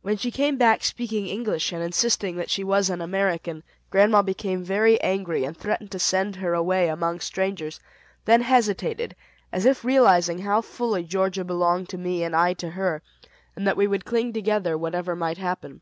[0.00, 4.62] When she came back speaking English, and insisting that she was an American, grandma became
[4.62, 7.80] very angry, and threatened to send her away among strangers;
[8.26, 9.16] then hesitated,
[9.50, 13.02] as if realizing how fully Georgia belonged to me and I to her,
[13.56, 15.80] and that we would cling together whatever might happen.